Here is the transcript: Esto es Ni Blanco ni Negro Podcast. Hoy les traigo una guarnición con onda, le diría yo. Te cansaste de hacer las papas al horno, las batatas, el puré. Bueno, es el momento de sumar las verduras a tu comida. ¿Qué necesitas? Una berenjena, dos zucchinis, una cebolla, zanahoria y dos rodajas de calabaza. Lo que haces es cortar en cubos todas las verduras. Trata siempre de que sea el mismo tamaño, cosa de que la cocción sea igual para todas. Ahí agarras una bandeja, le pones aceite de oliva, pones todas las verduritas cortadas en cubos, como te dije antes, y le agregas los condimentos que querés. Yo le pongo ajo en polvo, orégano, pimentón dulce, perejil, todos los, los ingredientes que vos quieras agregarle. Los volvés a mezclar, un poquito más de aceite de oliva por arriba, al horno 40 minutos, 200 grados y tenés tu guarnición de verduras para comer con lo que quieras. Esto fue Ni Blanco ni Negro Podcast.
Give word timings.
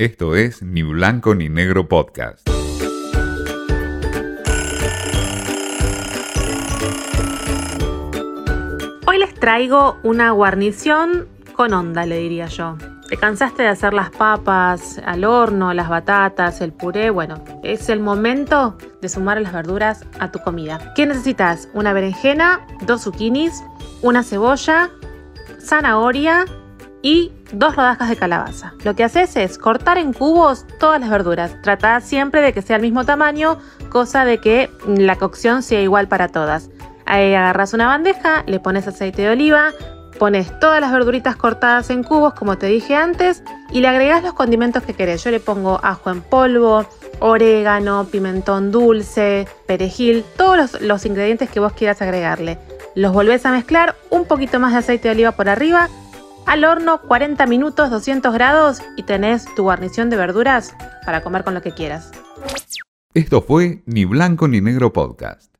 Esto 0.00 0.36
es 0.36 0.62
Ni 0.62 0.84
Blanco 0.84 1.34
ni 1.34 1.48
Negro 1.48 1.88
Podcast. 1.88 2.48
Hoy 9.08 9.18
les 9.18 9.34
traigo 9.34 9.98
una 10.04 10.30
guarnición 10.30 11.26
con 11.56 11.72
onda, 11.72 12.06
le 12.06 12.18
diría 12.18 12.46
yo. 12.46 12.76
Te 13.08 13.16
cansaste 13.16 13.64
de 13.64 13.70
hacer 13.70 13.92
las 13.92 14.10
papas 14.10 15.02
al 15.04 15.24
horno, 15.24 15.74
las 15.74 15.88
batatas, 15.88 16.60
el 16.60 16.72
puré. 16.72 17.10
Bueno, 17.10 17.42
es 17.64 17.88
el 17.88 17.98
momento 17.98 18.78
de 19.02 19.08
sumar 19.08 19.40
las 19.40 19.52
verduras 19.52 20.06
a 20.20 20.30
tu 20.30 20.38
comida. 20.38 20.92
¿Qué 20.94 21.06
necesitas? 21.06 21.68
Una 21.74 21.92
berenjena, 21.92 22.64
dos 22.86 23.02
zucchinis, 23.02 23.64
una 24.02 24.22
cebolla, 24.22 24.90
zanahoria 25.60 26.44
y 27.02 27.32
dos 27.52 27.76
rodajas 27.76 28.08
de 28.08 28.16
calabaza. 28.16 28.74
Lo 28.84 28.94
que 28.94 29.04
haces 29.04 29.36
es 29.36 29.58
cortar 29.58 29.98
en 29.98 30.12
cubos 30.12 30.66
todas 30.78 31.00
las 31.00 31.10
verduras. 31.10 31.56
Trata 31.62 32.00
siempre 32.00 32.40
de 32.40 32.52
que 32.52 32.62
sea 32.62 32.76
el 32.76 32.82
mismo 32.82 33.04
tamaño, 33.04 33.58
cosa 33.90 34.24
de 34.24 34.38
que 34.38 34.70
la 34.86 35.16
cocción 35.16 35.62
sea 35.62 35.80
igual 35.80 36.08
para 36.08 36.28
todas. 36.28 36.70
Ahí 37.06 37.34
agarras 37.34 37.72
una 37.72 37.86
bandeja, 37.86 38.42
le 38.46 38.60
pones 38.60 38.86
aceite 38.86 39.22
de 39.22 39.30
oliva, 39.30 39.70
pones 40.18 40.58
todas 40.60 40.80
las 40.80 40.92
verduritas 40.92 41.36
cortadas 41.36 41.88
en 41.90 42.02
cubos, 42.02 42.34
como 42.34 42.58
te 42.58 42.66
dije 42.66 42.94
antes, 42.94 43.42
y 43.70 43.80
le 43.80 43.88
agregas 43.88 44.22
los 44.22 44.34
condimentos 44.34 44.82
que 44.82 44.92
querés. 44.92 45.24
Yo 45.24 45.30
le 45.30 45.40
pongo 45.40 45.80
ajo 45.82 46.10
en 46.10 46.20
polvo, 46.20 46.84
orégano, 47.20 48.06
pimentón 48.10 48.70
dulce, 48.70 49.46
perejil, 49.66 50.24
todos 50.36 50.56
los, 50.56 50.80
los 50.82 51.06
ingredientes 51.06 51.48
que 51.48 51.60
vos 51.60 51.72
quieras 51.72 52.02
agregarle. 52.02 52.58
Los 52.94 53.12
volvés 53.12 53.46
a 53.46 53.52
mezclar, 53.52 53.94
un 54.10 54.24
poquito 54.26 54.58
más 54.58 54.72
de 54.72 54.78
aceite 54.78 55.08
de 55.08 55.14
oliva 55.14 55.32
por 55.32 55.48
arriba, 55.48 55.88
al 56.48 56.64
horno 56.64 57.02
40 57.02 57.46
minutos, 57.46 57.90
200 57.90 58.32
grados 58.32 58.80
y 58.96 59.02
tenés 59.02 59.44
tu 59.54 59.64
guarnición 59.64 60.08
de 60.08 60.16
verduras 60.16 60.74
para 61.04 61.22
comer 61.22 61.44
con 61.44 61.52
lo 61.52 61.60
que 61.60 61.72
quieras. 61.72 62.10
Esto 63.12 63.42
fue 63.42 63.82
Ni 63.84 64.06
Blanco 64.06 64.48
ni 64.48 64.62
Negro 64.62 64.92
Podcast. 64.92 65.57